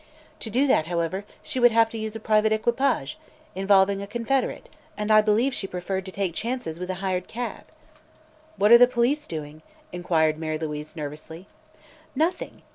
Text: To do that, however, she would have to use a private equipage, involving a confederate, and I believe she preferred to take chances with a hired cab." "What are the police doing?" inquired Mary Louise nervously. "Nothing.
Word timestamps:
To 0.39 0.49
do 0.49 0.65
that, 0.65 0.87
however, 0.87 1.25
she 1.43 1.59
would 1.59 1.69
have 1.71 1.87
to 1.91 1.97
use 1.99 2.15
a 2.15 2.19
private 2.19 2.51
equipage, 2.51 3.19
involving 3.53 4.01
a 4.01 4.07
confederate, 4.07 4.67
and 4.97 5.11
I 5.11 5.21
believe 5.21 5.53
she 5.53 5.67
preferred 5.67 6.07
to 6.07 6.11
take 6.11 6.33
chances 6.33 6.79
with 6.79 6.89
a 6.89 6.95
hired 7.05 7.27
cab." 7.27 7.65
"What 8.57 8.71
are 8.71 8.79
the 8.79 8.87
police 8.87 9.27
doing?" 9.27 9.61
inquired 9.93 10.39
Mary 10.39 10.57
Louise 10.57 10.95
nervously. 10.95 11.45
"Nothing. 12.15 12.63